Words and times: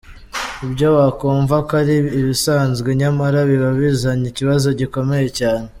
Ibyo 0.65 0.87
wakumva 0.97 1.55
ko 1.67 1.71
ari 1.81 1.95
ibisanzwe, 2.19 2.89
nyamara 3.01 3.37
biba 3.49 3.69
bizanye 3.79 4.25
ikibazo 4.29 4.67
gikomeye 4.79 5.27
cyane. 5.39 5.67